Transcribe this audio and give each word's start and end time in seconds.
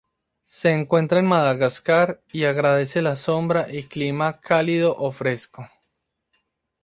Se 0.47 0.71
encuentra 0.71 1.19
en 1.19 1.27
Madagascar 1.27 2.23
y 2.31 2.45
agradece 2.45 3.03
la 3.03 3.15
sombra 3.15 3.67
y 3.71 3.83
clima 3.83 4.39
cálido 4.41 4.95
o 4.97 5.11
fresco. 5.11 5.67